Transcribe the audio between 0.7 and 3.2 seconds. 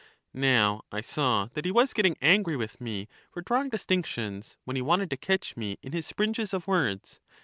I saw that he was getting angry with me